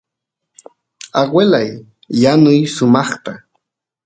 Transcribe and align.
aguelay 1.21 1.69
yanuy 2.21 2.59
sumaqta 2.75 3.33